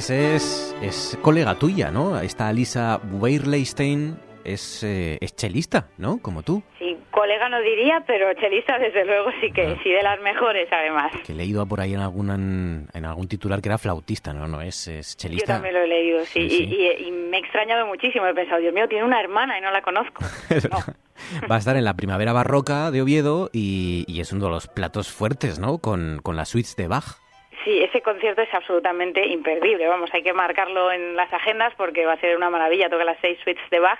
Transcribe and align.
entonces 0.00 0.74
es, 0.80 1.12
es 1.12 1.18
colega 1.20 1.56
tuya, 1.56 1.90
¿no? 1.90 2.18
Esta 2.18 2.48
Alisa 2.48 3.02
Weirleistein 3.12 4.16
es, 4.44 4.82
eh, 4.82 5.18
es 5.20 5.36
chelista, 5.36 5.88
¿no? 5.98 6.22
Como 6.22 6.42
tú. 6.42 6.62
Sí, 6.78 6.96
colega 7.10 7.50
no 7.50 7.60
diría, 7.60 8.02
pero 8.06 8.32
chelista 8.32 8.78
desde 8.78 9.04
luego 9.04 9.30
sí 9.42 9.52
que 9.52 9.76
sí 9.82 9.90
de 9.90 10.02
las 10.02 10.18
mejores 10.22 10.68
además. 10.72 11.12
Que 11.26 11.32
he 11.32 11.34
leído 11.34 11.66
por 11.66 11.82
ahí 11.82 11.92
en 11.92 12.00
algún, 12.00 12.88
en, 12.94 13.04
algún 13.04 13.28
titular 13.28 13.60
que 13.60 13.68
era 13.68 13.76
flautista, 13.76 14.32
¿no? 14.32 14.48
No, 14.48 14.62
es, 14.62 14.88
es 14.88 15.18
chelista. 15.18 15.44
Yo 15.44 15.52
también 15.52 15.74
lo 15.74 15.80
he 15.82 15.88
leído, 15.88 16.24
sí. 16.24 16.48
Y, 16.48 17.10
me 17.10 17.36
he 17.36 17.40
extrañado 17.40 17.86
muchísimo. 17.86 18.24
He 18.24 18.32
pensado, 18.32 18.58
Dios 18.58 18.72
mío, 18.72 18.88
tiene 18.88 19.04
una 19.04 19.20
hermana 19.20 19.58
y 19.58 19.60
no 19.60 19.70
la 19.70 19.82
conozco. 19.82 20.24
Va 21.50 21.56
a 21.56 21.58
estar 21.58 21.76
en 21.76 21.84
la 21.84 21.92
primavera 21.92 22.32
barroca 22.32 22.90
de 22.90 23.02
Oviedo 23.02 23.50
y, 23.52 24.06
y, 24.08 24.22
es 24.22 24.32
uno 24.32 24.46
de 24.46 24.50
los 24.50 24.66
platos 24.66 25.12
fuertes, 25.12 25.58
¿no? 25.58 25.76
Con, 25.76 26.20
con 26.22 26.36
las 26.36 26.48
suites 26.48 26.74
de 26.76 26.88
Bach. 26.88 27.19
Sí, 27.64 27.82
ese 27.82 28.00
concierto 28.00 28.40
es 28.42 28.52
absolutamente 28.54 29.26
imperdible. 29.26 29.86
Vamos, 29.86 30.10
hay 30.12 30.22
que 30.22 30.32
marcarlo 30.32 30.90
en 30.90 31.14
las 31.14 31.32
agendas 31.32 31.74
porque 31.76 32.06
va 32.06 32.14
a 32.14 32.20
ser 32.20 32.36
una 32.36 32.48
maravilla. 32.48 32.88
Toca 32.88 33.04
las 33.04 33.18
seis 33.20 33.38
suites 33.44 33.62
de 33.70 33.80
Bach 33.80 33.98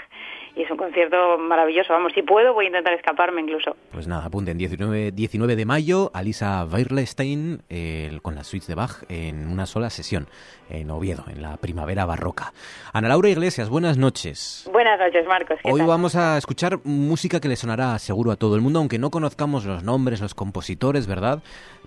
y 0.57 0.63
es 0.63 0.71
un 0.71 0.79
concierto 0.79 1.37
maravilloso. 1.37 1.93
Vamos, 1.93 2.13
si 2.15 2.23
puedo, 2.23 2.55
voy 2.55 2.65
a 2.65 2.69
intentar 2.69 2.95
escaparme 2.95 3.43
incluso. 3.43 3.77
Pues 3.93 4.09
nada, 4.09 4.25
apunten, 4.25 4.57
19, 4.57 5.13
19 5.13 5.57
de 5.57 5.67
mayo, 5.67 6.11
Alisa 6.15 6.65
Weirlestein 6.65 7.63
con 8.23 8.35
las 8.35 8.47
suites 8.47 8.67
de 8.67 8.75
Bach 8.75 9.05
en 9.09 9.49
una 9.49 9.67
sola 9.67 9.91
sesión 9.91 10.27
en 10.71 10.91
Oviedo, 10.91 11.25
en 11.29 11.43
la 11.43 11.57
primavera 11.57 12.07
barroca. 12.07 12.53
Ana 12.93 13.09
Laura 13.09 13.29
Iglesias, 13.29 13.69
buenas 13.69 13.99
noches. 13.99 14.69
Buenas 14.73 14.99
noches, 14.99 15.27
Marcos. 15.27 15.59
Hoy 15.65 15.83
vamos 15.83 16.17
a 16.17 16.39
escuchar 16.39 16.79
música 16.85 17.41
que 17.41 17.49
le 17.49 17.57
sonará 17.57 17.99
seguro 17.99 18.31
a 18.31 18.37
todo 18.37 18.55
el 18.55 18.63
mundo, 18.63 18.79
aunque 18.79 18.99
no 18.99 19.11
conozcamos 19.11 19.67
los 19.67 19.83
nombres, 19.83 20.21
los 20.21 20.35
compositores, 20.35 21.07
¿verdad? 21.07 21.43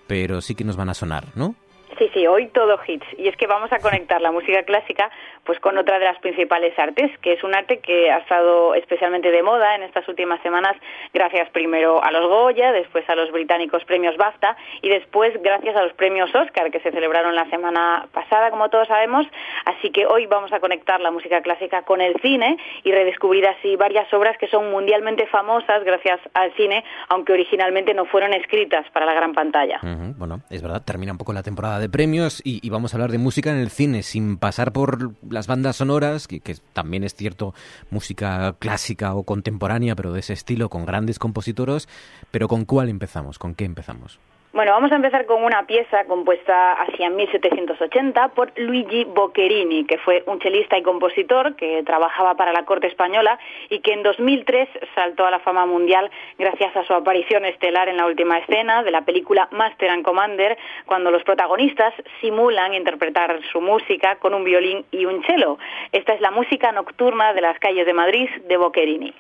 Pero 0.08 0.42
sí 0.42 0.56
que 0.56 0.64
nos 0.64 0.78
van 0.78 0.90
a 0.90 0.94
sonar, 0.94 1.26
¿no? 1.36 1.56
Sí, 1.98 2.10
sí, 2.14 2.26
hoy 2.26 2.48
todo 2.48 2.80
hits. 2.88 3.06
Y 3.18 3.28
es 3.28 3.38
que 3.38 3.48
vamos 3.48 3.72
a 3.72 3.80
conectar 3.80 4.20
la 4.22 4.32
música 4.32 4.64
clásica 4.64 5.12
pues 5.46 5.60
con 5.60 5.78
otra 5.78 6.00
de 6.00 6.06
las 6.06 6.20
principales 6.20 6.78
artes, 6.78 7.12
que 7.20 7.34
es 7.34 7.44
un 7.44 7.56
arte 7.56 7.80
que 7.80 8.12
ha 8.12 8.18
estado 8.18 8.76
especialmente 8.76 9.32
de 9.32 9.44
moda 9.44 9.76
en 9.76 9.84
estas 9.84 10.08
últimas 10.08 10.42
semanas 10.42 10.76
gracias 11.14 11.50
primero 11.50 12.04
a 12.04 12.12
los 12.12 12.28
Goya, 12.28 12.72
después 12.72 13.08
a 13.10 13.16
los 13.16 13.32
británicos 13.32 13.84
premios 13.86 14.18
BAFTA 14.18 14.56
y 14.82 14.90
después 14.90 15.34
gracias 15.42 15.76
a 15.76 15.84
los 15.84 15.94
premios 15.94 16.34
Oscar 16.34 16.72
que 16.72 16.80
se 16.80 16.92
celebraron 16.92 17.36
la 17.36 17.50
semana 17.50 18.08
pasada, 18.12 18.52
como 18.52 18.70
todos 18.70 18.88
sabemos. 18.88 19.26
Así 19.66 19.92
que 19.92 20.06
hoy 20.06 20.26
vamos 20.26 20.52
a 20.54 20.60
conectar 20.60 21.02
la 21.02 21.12
música 21.12 21.42
clásica 21.42 21.84
con 21.84 22.02
el 22.02 22.16
cine 22.22 22.58
y 22.84 22.92
redescubrir 22.92 23.48
así 23.48 23.76
varias 23.76 24.12
obras 24.14 24.38
que 24.38 24.48
son 24.48 24.72
mundialmente 24.72 25.28
famosas 25.28 25.84
gracias 25.84 26.20
al 26.34 26.54
cine, 26.54 26.84
aunque 27.10 27.34
originalmente 27.34 27.94
no 27.94 28.06
fueron 28.06 28.34
escritas 28.34 28.86
para 28.92 29.06
la 29.06 29.14
gran 29.14 29.34
pantalla. 29.34 29.80
Bueno, 30.18 30.42
es 30.50 30.62
verdad, 30.62 30.84
termina 30.86 31.12
un 31.12 31.18
poco 31.18 31.34
la 31.34 31.44
temporada 31.44 31.80
de 31.80 31.90
premios 31.90 32.42
y, 32.44 32.70
vamos 32.70 32.94
a 32.94 32.98
hablar 32.98 33.12
de 33.12 33.20
música 33.20 33.52
en 33.52 33.58
el 33.58 33.70
cine 33.70 34.02
sin 34.02 34.38
pasar 34.38 34.72
por 34.72 35.12
las 35.34 35.48
bandas 35.48 35.76
sonoras, 35.76 36.28
que, 36.28 36.42
también 36.74 37.04
es 37.04 37.16
cierto 37.16 37.54
música 37.90 38.56
clásica 38.60 39.14
o 39.16 39.24
contemporánea, 39.24 39.96
pero 39.96 40.14
de 40.14 40.22
ese 40.22 40.34
estilo, 40.34 40.70
con 40.70 40.86
grandes 40.86 41.20
compositores. 41.20 41.88
Pero 42.32 42.48
¿con 42.48 42.66
cuál 42.66 42.90
empezamos? 42.90 43.40
¿Con 43.40 43.56
qué 43.56 43.66
empezamos? 43.66 44.20
Bueno, 44.54 44.72
vamos 44.74 44.92
a 44.92 44.98
empezar 44.98 45.26
con 45.26 45.44
una 45.44 45.66
pieza 45.66 46.06
compuesta 46.06 46.74
hacia 46.74 47.10
1780 47.10 48.28
por 48.36 48.52
Luigi 48.56 49.04
Boccherini, 49.04 49.84
que 49.86 49.98
fue 49.98 50.22
un 50.28 50.40
chelista 50.40 50.78
y 50.78 50.84
compositor 50.84 51.56
que 51.56 51.82
trabajaba 51.82 52.36
para 52.36 52.54
la 52.54 52.64
corte 52.64 52.86
española 52.86 53.40
y 53.72 53.80
que 53.80 53.94
en 53.94 54.04
2003 54.04 54.70
saltó 54.94 55.26
a 55.26 55.32
la 55.32 55.40
fama 55.40 55.66
mundial 55.66 56.12
gracias 56.38 56.76
a 56.78 56.84
su 56.84 56.94
aparición 56.94 57.46
estelar 57.46 57.90
en 57.90 57.98
la 57.98 58.06
última 58.06 58.38
escena 58.38 58.84
de 58.84 58.92
la 58.92 59.02
película 59.02 59.48
Master 59.50 59.90
and 59.90 60.04
Commander, 60.04 60.56
cuando 60.86 61.10
los 61.10 61.24
protagonistas 61.24 61.96
simulan 62.22 62.76
interpretar 62.76 63.40
su 63.52 63.60
música 63.60 64.18
con 64.18 64.36
un 64.36 64.44
violín 64.44 64.86
y 64.92 65.06
un 65.06 65.24
cello. 65.24 65.58
Esta 65.92 66.14
es 66.14 66.22
la 66.22 66.30
música 66.30 66.72
nocturna 66.72 67.34
de 67.34 67.42
las 67.42 67.58
calles 67.58 67.88
de 67.88 67.94
Madrid 67.94 68.30
de 68.48 68.58
Boccherini. 68.58 69.16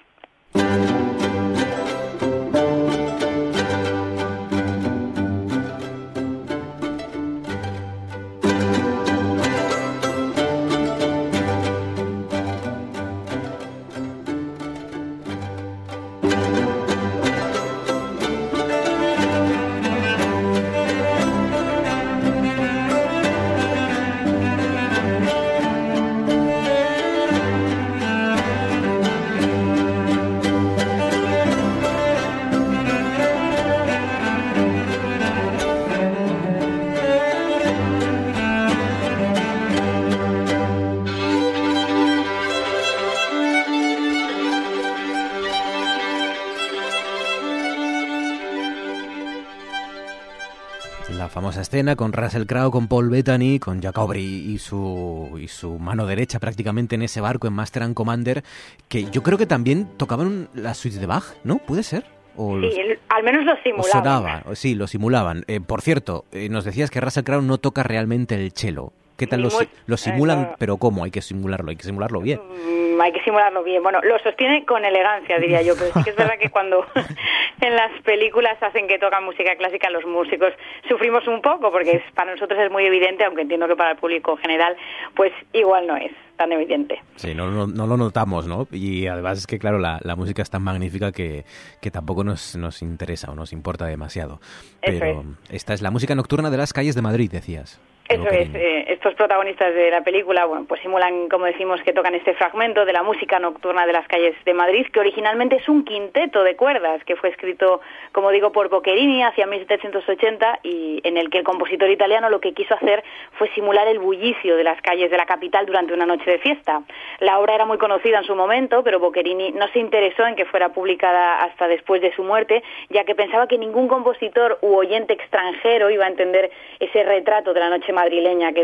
Escena 51.74 51.96
con 51.96 52.14
Russell 52.14 52.46
Crowe, 52.46 52.70
con 52.70 52.88
Paul 52.88 53.10
Bettany, 53.10 53.58
con 53.58 53.82
Jack 53.82 53.98
Aubrey 53.98 54.24
y 54.24 54.60
su, 54.60 55.40
y 55.42 55.48
su 55.48 55.80
mano 55.80 56.06
derecha 56.06 56.40
prácticamente 56.40 56.94
en 56.94 57.02
ese 57.02 57.20
barco 57.20 57.48
en 57.48 57.54
Master 57.54 57.82
and 57.82 57.96
Commander, 57.96 58.44
que 58.88 59.06
yo 59.06 59.24
creo 59.24 59.40
que 59.40 59.48
también 59.48 59.88
tocaban 59.98 60.50
la 60.54 60.76
suite 60.76 61.00
de 61.00 61.08
Bach, 61.08 61.24
¿no? 61.44 61.58
¿Puede 61.58 61.82
ser? 61.82 62.06
sí, 62.36 62.80
al 63.10 63.24
menos 63.24 63.44
lo 63.44 63.56
simulaban. 63.64 64.44
sí, 64.54 64.76
lo 64.76 64.86
simulaban. 64.86 65.46
Eh, 65.48 65.62
por 65.62 65.82
cierto, 65.82 66.26
eh, 66.32 66.48
nos 66.48 66.64
decías 66.64 66.92
que 66.92 67.02
Russell 67.02 67.24
Crowe 67.24 67.42
no 67.42 67.58
toca 67.58 67.82
realmente 67.82 68.36
el 68.36 68.52
cello. 68.52 68.94
¿Qué 69.18 69.28
tal 69.28 69.42
lo, 69.42 69.50
lo 69.86 69.98
simulan? 69.98 70.56
Pero 70.58 70.78
¿cómo? 70.78 71.04
Hay 71.04 71.12
que 71.12 71.22
simularlo, 71.22 71.70
hay 71.70 71.76
que 71.76 71.84
simularlo 71.84 72.20
bien. 72.22 72.40
Mm, 72.40 73.00
hay 73.00 73.12
que 73.12 73.22
simularlo 73.24 73.64
bien. 73.64 73.84
Bueno, 73.84 74.00
lo 74.02 74.18
sostiene 74.20 74.66
con 74.66 74.84
elegancia, 74.84 75.38
diría 75.40 75.62
yo, 75.62 75.76
pero 75.76 75.92
sí 75.94 76.04
que 76.04 76.10
es 76.10 76.16
verdad 76.16 76.38
que 76.40 76.50
cuando 76.50 76.86
en 77.62 77.76
las 77.76 77.92
películas 78.02 78.62
hacen 78.62 78.88
que 78.88 78.98
tocan 78.98 79.24
música 79.24 79.56
clásica, 79.56 79.90
los 79.90 80.06
músicos 80.06 80.54
sufrimos 80.88 81.28
un 81.28 81.42
poco, 81.42 81.72
porque 81.72 82.02
para 82.16 82.32
nosotros 82.32 82.60
es 82.60 82.72
muy 82.72 82.86
evidente, 82.86 83.24
aunque 83.24 83.44
entiendo 83.44 83.68
que 83.68 83.76
para 83.76 83.92
el 83.92 83.98
público 83.98 84.32
en 84.32 84.38
general, 84.38 84.76
pues 85.16 85.32
igual 85.54 85.86
no 85.86 85.96
es 85.96 86.12
tan 86.38 86.52
evidente. 86.52 87.00
Sí, 87.16 87.36
no, 87.36 87.68
no, 87.68 87.88
lo 87.88 87.98
notamos, 87.98 88.48
¿no? 88.48 88.68
Y 88.72 89.06
además 89.06 89.38
es 89.38 89.48
que, 89.48 89.60
claro, 89.60 89.78
la, 89.78 90.00
la 90.04 90.16
música 90.16 90.42
es 90.42 90.50
tan 90.50 90.64
magnífica 90.64 91.12
que, 91.12 91.46
que 91.82 91.92
tampoco 91.92 92.24
nos, 92.24 92.56
nos 92.56 92.82
interesa 92.82 93.32
o 93.32 93.36
nos 93.36 93.54
importa 93.54 93.86
demasiado. 93.86 94.40
Pero 94.82 95.24
esta 95.50 95.74
es 95.74 95.82
la 95.84 95.92
música 95.92 96.16
nocturna 96.16 96.50
de 96.50 96.58
las 96.58 96.74
calles 96.74 96.96
de 96.96 97.02
Madrid, 97.04 97.30
decías. 97.32 97.80
Eso 98.10 98.28
es, 98.28 98.50
eh, 98.54 98.93
estos 99.04 99.16
protagonistas 99.16 99.76
de 99.76 99.92
la 99.92 100.02
película, 100.02 100.46
bueno, 100.46 100.64
pues 100.66 100.80
simulan, 100.80 101.28
como 101.28 101.44
decimos, 101.44 101.82
que 101.82 101.92
tocan 101.92 102.16
este 102.16 102.36
fragmento 102.36 102.86
de 102.86 102.94
la 102.94 103.04
música 103.04 103.38
nocturna 103.38 103.86
de 103.86 103.92
las 103.92 104.08
calles 104.08 104.34
de 104.46 104.54
Madrid, 104.54 104.88
que 104.94 105.02
originalmente 105.02 105.58
es 105.58 105.68
un 105.68 105.84
quinteto 105.84 106.42
de 106.42 106.56
cuerdas, 106.56 107.04
que 107.04 107.18
fue 107.18 107.28
escrito, 107.28 107.82
como 108.14 108.32
digo, 108.32 108.54
por 108.54 108.70
Boccherini 108.70 109.22
hacia 109.22 109.46
1780 109.46 110.60
y 110.64 111.02
en 111.04 111.18
el 111.18 111.30
que 111.30 111.40
el 111.40 111.44
compositor 111.44 111.90
italiano 111.90 112.30
lo 112.30 112.40
que 112.40 112.54
quiso 112.54 112.76
hacer 112.76 113.04
fue 113.34 113.50
simular 113.50 113.90
el 113.90 114.00
bullicio 114.00 114.56
de 114.56 114.64
las 114.64 114.82
calles 114.82 115.12
de 115.12 115.18
la 115.18 115.26
capital 115.26 115.66
durante 115.66 115.94
una 115.94 116.06
noche 116.06 116.32
de 116.32 116.40
fiesta. 116.40 116.82
La 117.20 117.40
obra 117.40 117.56
era 117.56 117.66
muy 117.66 117.78
conocida 117.80 118.20
en 118.20 118.24
su 118.24 118.36
momento, 118.36 118.86
pero 118.86 119.02
Boccherini 119.02 119.52
no 119.52 119.68
se 119.74 119.80
interesó 119.80 120.26
en 120.26 120.38
que 120.38 120.46
fuera 120.46 120.70
publicada 120.70 121.44
hasta 121.44 121.68
después 121.68 122.02
de 122.02 122.16
su 122.16 122.24
muerte, 122.24 122.64
ya 122.90 123.04
que 123.04 123.16
pensaba 123.16 123.48
que 123.50 123.58
ningún 123.58 123.90
compositor 123.90 124.60
u 124.62 124.76
oyente 124.76 125.12
extranjero 125.12 125.90
iba 125.90 126.06
a 126.06 126.08
entender 126.08 126.52
ese 126.80 127.04
retrato 127.04 127.54
de 127.54 127.60
la 127.60 127.70
noche 127.70 127.92
madrileña 127.92 128.54
que 128.54 128.64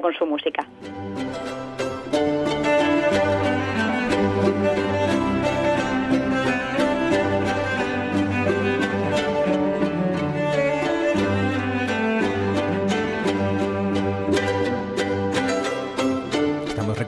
con 0.00 0.14
su 0.14 0.26
música. 0.26 0.66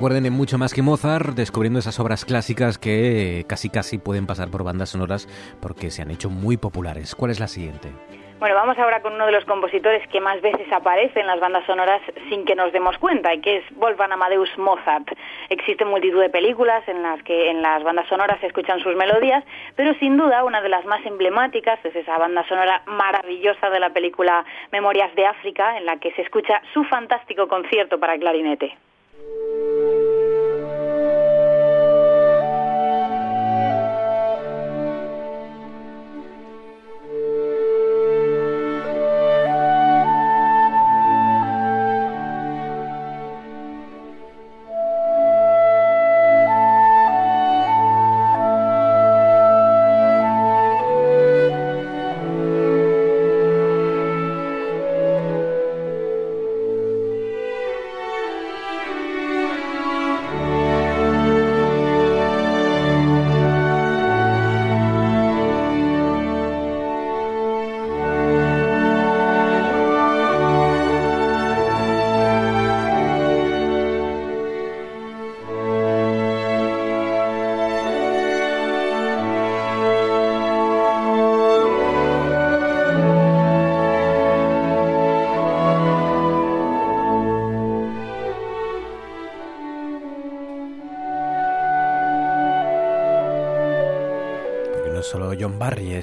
Recuerden 0.02 0.26
en 0.26 0.32
mucho 0.32 0.58
más 0.58 0.74
que 0.74 0.82
Mozart, 0.82 1.36
descubriendo 1.36 1.78
esas 1.78 2.00
obras 2.00 2.24
clásicas 2.24 2.76
que 2.76 3.44
casi 3.46 3.68
casi 3.68 3.98
pueden 3.98 4.26
pasar 4.26 4.50
por 4.50 4.64
bandas 4.64 4.88
sonoras 4.88 5.28
porque 5.60 5.92
se 5.92 6.02
han 6.02 6.10
hecho 6.10 6.28
muy 6.28 6.56
populares. 6.56 7.14
¿Cuál 7.14 7.30
es 7.30 7.38
la 7.38 7.46
siguiente? 7.46 7.92
Bueno, 8.42 8.56
vamos 8.56 8.76
ahora 8.76 9.02
con 9.02 9.12
uno 9.12 9.26
de 9.26 9.30
los 9.30 9.44
compositores 9.44 10.04
que 10.08 10.20
más 10.20 10.40
veces 10.40 10.66
aparece 10.72 11.20
en 11.20 11.28
las 11.28 11.38
bandas 11.38 11.64
sonoras 11.64 12.02
sin 12.28 12.44
que 12.44 12.56
nos 12.56 12.72
demos 12.72 12.98
cuenta, 12.98 13.32
y 13.32 13.40
que 13.40 13.58
es 13.58 13.64
Wolfgang 13.76 14.10
Amadeus 14.10 14.50
Mozart. 14.58 15.12
Existen 15.48 15.86
multitud 15.86 16.20
de 16.20 16.28
películas 16.28 16.82
en 16.88 17.04
las 17.04 17.22
que 17.22 17.50
en 17.50 17.62
las 17.62 17.84
bandas 17.84 18.08
sonoras 18.08 18.40
se 18.40 18.48
escuchan 18.48 18.80
sus 18.80 18.96
melodías, 18.96 19.44
pero 19.76 19.94
sin 20.00 20.16
duda 20.16 20.42
una 20.42 20.60
de 20.60 20.70
las 20.70 20.84
más 20.86 21.06
emblemáticas 21.06 21.78
es 21.84 21.94
esa 21.94 22.18
banda 22.18 22.44
sonora 22.48 22.82
maravillosa 22.86 23.70
de 23.70 23.78
la 23.78 23.90
película 23.90 24.44
Memorias 24.72 25.14
de 25.14 25.24
África, 25.24 25.78
en 25.78 25.86
la 25.86 25.98
que 25.98 26.10
se 26.14 26.22
escucha 26.22 26.60
su 26.74 26.82
fantástico 26.82 27.46
concierto 27.46 28.00
para 28.00 28.18
clarinete. 28.18 28.76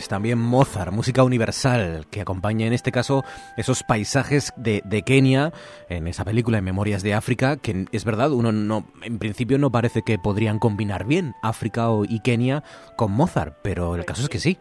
También 0.10 0.38
Mozart, 0.38 0.92
música 0.92 1.24
universal, 1.24 2.08
que 2.12 2.20
acompaña 2.20 2.68
en 2.68 2.74
este 2.74 2.92
caso 2.92 3.24
esos 3.56 3.84
paisajes 3.84 4.52
de, 4.58 4.82
de, 4.84 5.04
Kenia 5.04 5.54
en 5.88 6.08
esa 6.08 6.26
película 6.26 6.58
en 6.58 6.66
Memorias 6.66 7.04
de 7.04 7.14
África, 7.14 7.56
que 7.56 7.86
es 7.92 8.04
verdad, 8.04 8.34
uno 8.34 8.52
no, 8.52 8.86
en 9.02 9.18
principio 9.18 9.58
no 9.58 9.72
parece 9.72 10.02
que 10.02 10.20
podrían 10.20 10.60
combinar 10.60 11.06
bien 11.06 11.36
África 11.42 11.88
y 12.10 12.20
Kenia 12.20 12.64
con 12.98 13.14
Mozart, 13.14 13.58
pero 13.62 13.96
el 13.96 14.04
caso 14.04 14.24
es 14.24 14.30
que 14.30 14.40
sí 14.40 14.58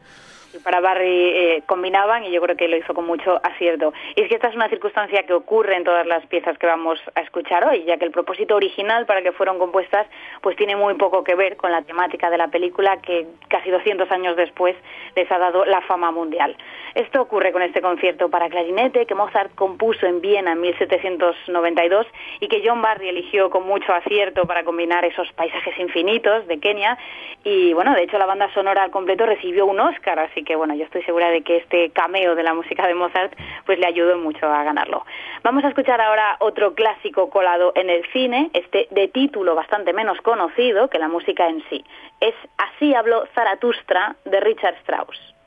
para 0.62 0.80
Barry 0.80 1.06
eh, 1.06 1.62
combinaban 1.66 2.24
y 2.24 2.30
yo 2.30 2.40
creo 2.40 2.56
que 2.56 2.68
lo 2.68 2.76
hizo 2.76 2.94
con 2.94 3.06
mucho 3.06 3.40
acierto. 3.44 3.92
Y 4.16 4.22
es 4.22 4.28
que 4.28 4.34
esta 4.34 4.48
es 4.48 4.54
una 4.54 4.68
circunstancia 4.68 5.22
que 5.24 5.32
ocurre 5.32 5.76
en 5.76 5.84
todas 5.84 6.06
las 6.06 6.24
piezas 6.26 6.58
que 6.58 6.66
vamos 6.66 6.98
a 7.14 7.20
escuchar 7.20 7.66
hoy, 7.66 7.84
ya 7.84 7.96
que 7.96 8.04
el 8.04 8.10
propósito 8.10 8.56
original 8.56 9.06
para 9.06 9.22
que 9.22 9.32
fueron 9.32 9.58
compuestas 9.58 10.06
pues 10.40 10.56
tiene 10.56 10.76
muy 10.76 10.94
poco 10.94 11.24
que 11.24 11.34
ver 11.34 11.56
con 11.56 11.72
la 11.72 11.82
temática 11.82 12.30
de 12.30 12.38
la 12.38 12.48
película 12.48 12.98
que 12.98 13.26
casi 13.48 13.70
200 13.70 14.10
años 14.10 14.36
después 14.36 14.76
les 15.16 15.30
ha 15.30 15.38
dado 15.38 15.64
la 15.64 15.80
fama 15.82 16.10
mundial. 16.10 16.56
Esto 16.94 17.22
ocurre 17.22 17.52
con 17.52 17.62
este 17.62 17.80
concierto 17.80 18.28
para 18.28 18.48
clarinete 18.48 19.06
que 19.06 19.14
Mozart 19.14 19.54
compuso 19.54 20.06
en 20.06 20.20
Viena 20.20 20.52
en 20.52 20.60
1792 20.60 22.06
y 22.40 22.48
que 22.48 22.62
John 22.64 22.82
Barry 22.82 23.08
eligió 23.08 23.50
con 23.50 23.66
mucho 23.66 23.92
acierto 23.92 24.46
para 24.46 24.64
combinar 24.64 25.04
esos 25.04 25.30
paisajes 25.32 25.78
infinitos 25.78 26.46
de 26.46 26.58
Kenia 26.58 26.98
y 27.44 27.72
bueno, 27.72 27.94
de 27.94 28.02
hecho 28.02 28.18
la 28.18 28.26
banda 28.26 28.52
sonora 28.52 28.82
al 28.82 28.90
completo 28.90 29.26
recibió 29.26 29.66
un 29.66 29.78
Oscar, 29.80 30.18
así 30.18 30.42
que 30.42 30.47
bueno, 30.56 30.74
yo 30.74 30.84
estoy 30.84 31.02
segura 31.02 31.30
de 31.30 31.42
que 31.42 31.58
este 31.58 31.90
cameo 31.90 32.34
de 32.34 32.42
la 32.42 32.54
música 32.54 32.86
de 32.86 32.94
Mozart 32.94 33.32
pues 33.66 33.78
le 33.78 33.86
ayudó 33.86 34.18
mucho 34.18 34.46
a 34.46 34.64
ganarlo. 34.64 35.04
Vamos 35.42 35.64
a 35.64 35.68
escuchar 35.68 36.00
ahora 36.00 36.36
otro 36.40 36.74
clásico 36.74 37.30
colado 37.30 37.72
en 37.74 37.90
el 37.90 38.04
cine, 38.12 38.50
este 38.52 38.88
de 38.90 39.08
título 39.08 39.54
bastante 39.54 39.92
menos 39.92 40.20
conocido 40.22 40.88
que 40.88 40.98
la 40.98 41.08
música 41.08 41.48
en 41.48 41.62
sí. 41.68 41.84
Es 42.20 42.34
Así 42.56 42.94
habló 42.94 43.26
Zaratustra 43.34 44.16
de 44.24 44.40
Richard 44.40 44.74
Strauss. 44.80 45.37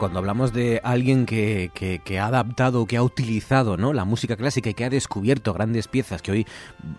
Cuando 0.00 0.18
hablamos 0.18 0.54
de 0.54 0.80
alguien 0.82 1.26
que, 1.26 1.70
que, 1.74 2.18
ha 2.18 2.26
adaptado, 2.26 2.86
que 2.86 2.96
ha 2.96 3.02
utilizado 3.02 3.76
¿no? 3.76 3.92
la 3.92 4.06
música 4.06 4.34
clásica 4.34 4.70
y 4.70 4.74
que 4.74 4.86
ha 4.86 4.90
descubierto 4.90 5.52
grandes 5.52 5.88
piezas 5.88 6.22
que 6.22 6.32
hoy 6.32 6.46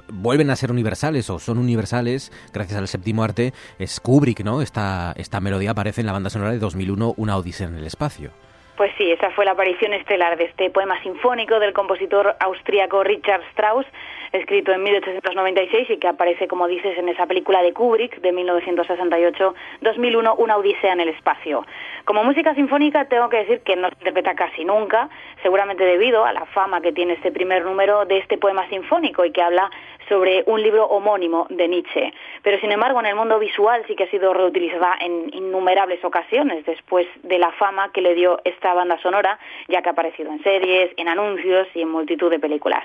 vuelven 0.08 0.52
a 0.52 0.56
ser 0.56 0.72
universales 0.72 1.30
o 1.32 1.40
son 1.40 1.58
universales 1.58 2.32
gracias 2.54 2.80
al 2.80 2.88
séptimo 2.88 3.24
arte, 3.24 3.54
es 3.80 4.00
Kubrick, 4.00 4.42
¿no? 4.42 4.62
Esta, 4.62 5.14
esta 5.18 5.42
melodía 5.42 5.72
aparece 5.72 6.02
en 6.02 6.08
la 6.08 6.14
banda 6.14 6.30
sonora 6.30 6.52
de 6.52 6.60
2001, 6.60 7.16
Una 7.18 7.38
Odisea 7.38 7.68
en 7.68 7.76
el 7.76 7.88
Espacio. 7.88 8.30
Pues 8.78 8.92
sí, 8.98 9.12
esa 9.12 9.32
fue 9.32 9.46
la 9.46 9.52
aparición 9.52 9.94
estelar 9.94 10.38
de 10.38 10.46
este 10.46 10.70
poema 10.70 11.02
sinfónico 11.02 11.60
del 11.60 11.74
compositor 11.74 12.36
austríaco 12.40 13.04
Richard 13.04 13.42
Strauss, 13.52 13.86
escrito 14.32 14.72
en 14.72 14.84
1896 14.84 15.90
y 15.90 15.98
que 15.98 16.08
aparece, 16.08 16.48
como 16.48 16.68
dices, 16.68 16.98
en 16.98 17.10
esa 17.10 17.26
película 17.26 17.62
de 17.62 17.74
Kubrick 17.74 18.22
de 18.22 18.32
1968, 18.32 19.56
2001, 19.82 20.36
Una 20.36 20.58
Odisea 20.58 20.94
en 20.94 21.02
el 21.02 21.10
Espacio. 21.10 21.66
Como 22.06 22.24
música 22.24 22.56
sinfónica 22.56 23.06
tengo 23.06 23.30
que 23.30 23.38
decir 23.38 23.62
que 23.62 23.76
no 23.76 23.90
se 23.90 23.96
interpreta 23.96 24.36
casi 24.36 24.66
nunca, 24.66 25.10
seguramente 25.42 25.84
debido 25.84 26.26
a 26.26 26.34
la 26.34 26.46
fama 26.46 26.82
que 26.82 26.92
tiene 26.92 27.14
este 27.14 27.32
primer 27.32 27.66
número 27.66 28.06
de 28.06 28.20
este 28.20 28.38
poema 28.38 28.68
sinfónico 28.70 29.26
y 29.26 29.32
que 29.32 29.42
habla 29.42 29.70
sobre 30.12 30.44
un 30.46 30.62
libro 30.62 30.86
homónimo 30.86 31.48
de 31.50 31.70
Nietzsche. 31.70 32.14
Pero 32.44 32.60
sin 32.60 32.72
embargo, 32.72 33.00
en 33.00 33.06
el 33.06 33.16
mundo 33.16 33.40
visual 33.40 33.84
sí 33.88 33.96
que 33.96 34.04
ha 34.04 34.10
sido 34.10 34.34
reutilizada 34.34 34.98
en 35.00 35.34
innumerables 35.34 36.04
ocasiones 36.04 36.66
después 36.66 37.08
de 37.24 37.40
la 37.40 37.52
fama 37.54 37.92
que 37.94 38.02
le 38.02 38.14
dio 38.14 38.42
esta 38.44 38.74
banda 38.74 39.00
sonora, 39.02 39.40
ya 39.70 39.82
que 39.82 39.88
ha 39.88 39.94
aparecido 39.94 40.32
en 40.32 40.44
series, 40.44 40.92
en 40.98 41.08
anuncios 41.08 41.68
y 41.74 41.82
en 41.82 41.90
multitud 41.90 42.30
de 42.30 42.40
películas. 42.40 42.84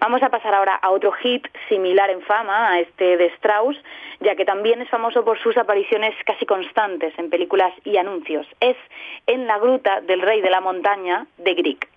Vamos 0.00 0.20
a 0.24 0.30
pasar 0.30 0.52
ahora 0.52 0.74
a 0.84 0.90
otro 0.90 1.12
hit 1.12 1.46
similar 1.70 2.10
en 2.10 2.20
fama 2.20 2.72
a 2.72 2.80
este 2.80 3.16
de 3.16 3.26
Strauss, 3.36 3.76
ya 4.20 4.36
que 4.36 4.44
también 4.44 4.82
es 4.82 4.90
famoso 4.90 5.24
por 5.24 5.38
sus 5.38 5.56
apariciones 5.56 6.14
casi 6.26 6.44
constantes 6.44 7.18
en 7.18 7.30
películas 7.30 7.72
y 7.84 7.96
anuncios. 7.96 8.46
Es 8.60 8.76
En 9.26 9.46
la 9.46 9.58
gruta 9.58 10.02
del 10.02 10.20
rey 10.20 10.42
de 10.42 10.50
la 10.50 10.60
montaña 10.60 11.26
de 11.38 11.54
Grieg. 11.54 11.93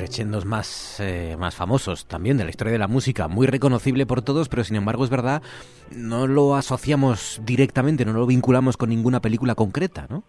Crescendos 0.00 0.46
más, 0.46 0.96
eh, 1.00 1.36
más 1.38 1.54
famosos 1.54 2.06
también 2.06 2.38
de 2.38 2.44
la 2.44 2.50
historia 2.50 2.72
de 2.72 2.78
la 2.78 2.88
música, 2.88 3.28
muy 3.28 3.46
reconocible 3.46 4.06
por 4.06 4.22
todos, 4.22 4.48
pero 4.48 4.64
sin 4.64 4.76
embargo 4.76 5.04
es 5.04 5.10
verdad, 5.10 5.42
no 5.90 6.26
lo 6.26 6.56
asociamos 6.56 7.38
directamente, 7.44 8.06
no 8.06 8.14
lo 8.14 8.24
vinculamos 8.24 8.78
con 8.78 8.88
ninguna 8.88 9.20
película 9.20 9.54
concreta, 9.54 10.06
¿no? 10.08 10.24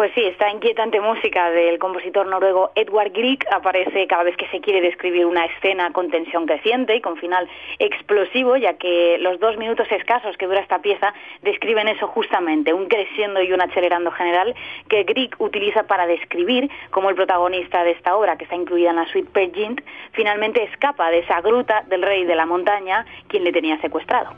Pues 0.00 0.12
sí, 0.14 0.24
esta 0.24 0.50
inquietante 0.50 0.98
música 0.98 1.50
del 1.50 1.78
compositor 1.78 2.26
noruego 2.26 2.70
Edward 2.74 3.12
Grieg 3.12 3.40
aparece 3.52 4.06
cada 4.06 4.22
vez 4.22 4.34
que 4.34 4.48
se 4.48 4.62
quiere 4.62 4.80
describir 4.80 5.26
una 5.26 5.44
escena 5.44 5.92
con 5.92 6.10
tensión 6.10 6.46
creciente 6.46 6.96
y 6.96 7.02
con 7.02 7.18
final 7.18 7.46
explosivo, 7.78 8.56
ya 8.56 8.78
que 8.78 9.18
los 9.18 9.38
dos 9.40 9.58
minutos 9.58 9.86
escasos 9.92 10.38
que 10.38 10.46
dura 10.46 10.60
esta 10.60 10.78
pieza 10.78 11.12
describen 11.42 11.86
eso 11.86 12.06
justamente, 12.06 12.72
un 12.72 12.86
creciendo 12.86 13.42
y 13.42 13.52
un 13.52 13.60
acelerando 13.60 14.10
general 14.10 14.54
que 14.88 15.02
Grieg 15.02 15.34
utiliza 15.36 15.82
para 15.82 16.06
describir 16.06 16.70
cómo 16.88 17.10
el 17.10 17.14
protagonista 17.14 17.84
de 17.84 17.90
esta 17.90 18.16
obra, 18.16 18.38
que 18.38 18.44
está 18.44 18.56
incluida 18.56 18.88
en 18.88 18.96
la 18.96 19.06
suite 19.08 19.28
Pergint, 19.30 19.82
finalmente 20.12 20.62
escapa 20.62 21.10
de 21.10 21.18
esa 21.18 21.42
gruta 21.42 21.82
del 21.88 22.00
rey 22.00 22.24
de 22.24 22.36
la 22.36 22.46
montaña, 22.46 23.04
quien 23.28 23.44
le 23.44 23.52
tenía 23.52 23.78
secuestrado. 23.82 24.30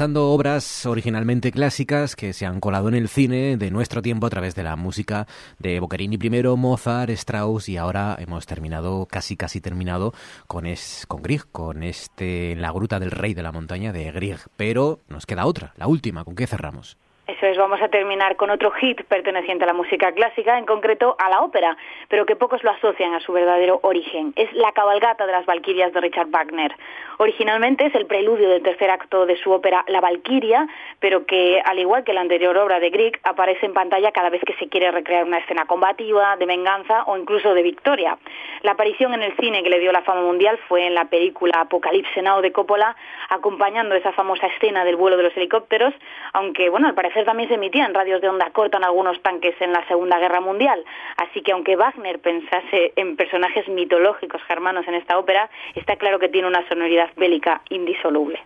Obras 0.00 0.86
originalmente 0.86 1.52
clásicas 1.52 2.16
que 2.16 2.32
se 2.32 2.46
han 2.46 2.58
colado 2.58 2.88
en 2.88 2.94
el 2.94 3.08
cine 3.08 3.58
de 3.58 3.70
nuestro 3.70 4.00
tiempo 4.00 4.26
a 4.26 4.30
través 4.30 4.54
de 4.54 4.62
la 4.62 4.74
música 4.74 5.26
de 5.58 5.78
Boccherini 5.78 6.16
primero, 6.16 6.56
Mozart, 6.56 7.10
Strauss 7.10 7.68
y 7.68 7.76
ahora 7.76 8.16
hemos 8.18 8.46
terminado, 8.46 9.04
casi 9.04 9.36
casi 9.36 9.60
terminado, 9.60 10.14
con, 10.46 10.66
es, 10.66 11.04
con 11.06 11.20
Grieg, 11.20 11.44
con 11.52 11.82
este 11.82 12.56
La 12.56 12.72
Gruta 12.72 12.98
del 12.98 13.10
Rey 13.10 13.34
de 13.34 13.42
la 13.42 13.52
Montaña 13.52 13.92
de 13.92 14.10
Grieg. 14.10 14.38
Pero 14.56 15.00
nos 15.08 15.26
queda 15.26 15.44
otra, 15.44 15.74
la 15.76 15.86
última, 15.86 16.24
¿con 16.24 16.34
qué 16.34 16.46
cerramos? 16.46 16.96
Eso 17.30 17.46
es, 17.46 17.56
vamos 17.56 17.80
a 17.80 17.86
terminar 17.86 18.34
con 18.34 18.50
otro 18.50 18.72
hit 18.72 19.04
perteneciente 19.04 19.62
a 19.62 19.68
la 19.68 19.72
música 19.72 20.10
clásica, 20.10 20.58
en 20.58 20.66
concreto 20.66 21.14
a 21.16 21.30
la 21.30 21.42
ópera, 21.42 21.76
pero 22.08 22.26
que 22.26 22.34
pocos 22.34 22.64
lo 22.64 22.72
asocian 22.72 23.14
a 23.14 23.20
su 23.20 23.32
verdadero 23.32 23.78
origen. 23.84 24.32
Es 24.34 24.52
La 24.52 24.72
cabalgata 24.72 25.26
de 25.26 25.32
las 25.32 25.46
Valquirias 25.46 25.92
de 25.92 26.00
Richard 26.00 26.26
Wagner. 26.30 26.74
Originalmente 27.18 27.86
es 27.86 27.94
el 27.94 28.06
preludio 28.06 28.48
del 28.48 28.64
tercer 28.64 28.90
acto 28.90 29.26
de 29.26 29.36
su 29.36 29.52
ópera 29.52 29.84
La 29.86 30.00
Valquiria, 30.00 30.66
pero 30.98 31.24
que, 31.24 31.62
al 31.64 31.78
igual 31.78 32.02
que 32.02 32.14
la 32.14 32.22
anterior 32.22 32.56
obra 32.56 32.80
de 32.80 32.90
Grieg, 32.90 33.20
aparece 33.22 33.64
en 33.66 33.74
pantalla 33.74 34.10
cada 34.10 34.30
vez 34.30 34.42
que 34.44 34.54
se 34.54 34.68
quiere 34.68 34.90
recrear 34.90 35.24
una 35.24 35.38
escena 35.38 35.66
combativa, 35.66 36.36
de 36.36 36.46
venganza 36.46 37.04
o 37.06 37.16
incluso 37.16 37.54
de 37.54 37.62
victoria. 37.62 38.18
La 38.62 38.72
aparición 38.72 39.14
en 39.14 39.22
el 39.22 39.36
cine 39.36 39.62
que 39.62 39.70
le 39.70 39.78
dio 39.78 39.92
la 39.92 40.02
fama 40.02 40.22
mundial 40.22 40.58
fue 40.66 40.84
en 40.84 40.94
la 40.94 41.04
película 41.04 41.60
Apocalipse 41.60 42.22
Now 42.22 42.40
de 42.40 42.50
Coppola, 42.50 42.96
acompañando 43.28 43.94
esa 43.94 44.10
famosa 44.12 44.48
escena 44.48 44.84
del 44.84 44.96
vuelo 44.96 45.16
de 45.16 45.22
los 45.22 45.36
helicópteros, 45.36 45.94
aunque, 46.32 46.68
bueno, 46.70 46.88
al 46.88 46.94
parecer 46.94 47.19
también 47.24 47.48
se 47.48 47.56
emitía 47.56 47.86
en 47.86 47.94
radios 47.94 48.20
de 48.20 48.28
onda 48.28 48.50
corta 48.50 48.78
en 48.78 48.84
algunos 48.84 49.20
tanques 49.22 49.54
en 49.60 49.72
la 49.72 49.86
Segunda 49.88 50.18
Guerra 50.18 50.40
Mundial. 50.40 50.84
Así 51.16 51.42
que 51.42 51.52
aunque 51.52 51.76
Wagner 51.76 52.18
pensase 52.20 52.92
en 52.96 53.16
personajes 53.16 53.68
mitológicos 53.68 54.42
germanos 54.44 54.86
en 54.88 54.94
esta 54.94 55.18
ópera, 55.18 55.50
está 55.74 55.96
claro 55.96 56.18
que 56.18 56.28
tiene 56.28 56.48
una 56.48 56.66
sonoridad 56.68 57.10
bélica 57.16 57.62
indisoluble. 57.70 58.40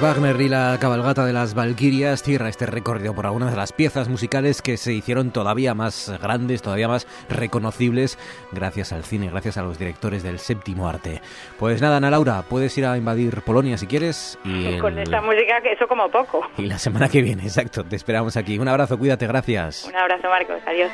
Wagner 0.00 0.40
y 0.40 0.48
la 0.48 0.78
cabalgata 0.80 1.26
de 1.26 1.34
las 1.34 1.54
Valquirias 1.54 2.22
cierra 2.22 2.48
este 2.48 2.64
recorrido 2.64 3.14
por 3.14 3.26
algunas 3.26 3.50
de 3.50 3.56
las 3.58 3.74
piezas 3.74 4.08
musicales 4.08 4.62
que 4.62 4.78
se 4.78 4.94
hicieron 4.94 5.30
todavía 5.30 5.74
más 5.74 6.10
grandes, 6.22 6.62
todavía 6.62 6.88
más 6.88 7.06
reconocibles 7.28 8.18
gracias 8.50 8.92
al 8.92 9.04
cine, 9.04 9.28
gracias 9.28 9.58
a 9.58 9.62
los 9.62 9.78
directores 9.78 10.22
del 10.22 10.38
séptimo 10.38 10.88
arte. 10.88 11.20
Pues 11.58 11.82
nada, 11.82 11.98
Ana 11.98 12.10
Laura, 12.10 12.42
puedes 12.48 12.76
ir 12.78 12.86
a 12.86 12.96
invadir 12.96 13.42
Polonia 13.42 13.76
si 13.76 13.86
quieres. 13.86 14.38
Y 14.42 14.78
Con 14.78 14.98
esta 14.98 15.20
música, 15.20 15.60
que 15.60 15.72
eso 15.72 15.86
como 15.86 16.10
poco. 16.10 16.48
Y 16.56 16.64
la 16.64 16.78
semana 16.78 17.10
que 17.10 17.20
viene, 17.20 17.42
exacto, 17.42 17.84
te 17.84 17.96
esperamos 17.96 18.38
aquí. 18.38 18.58
Un 18.58 18.68
abrazo, 18.68 18.98
cuídate, 18.98 19.26
gracias. 19.26 19.84
Un 19.84 19.96
abrazo, 19.96 20.28
Marcos, 20.28 20.60
adiós. 20.66 20.90